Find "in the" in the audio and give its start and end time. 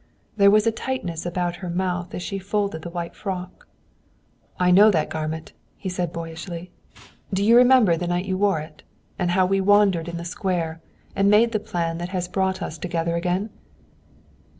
10.07-10.25